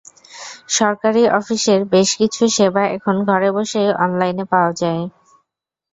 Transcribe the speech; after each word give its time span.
সরকারি 0.69 1.23
অফিসের 1.39 1.81
বেশ 1.93 2.09
কিছু 2.19 2.43
সেবা 2.57 2.83
এখন 2.95 3.15
ঘরে 3.29 3.49
বসেই 3.55 3.89
অনলাইনে 4.03 4.45
পাওয়া 4.51 4.71
যায়। 4.81 5.03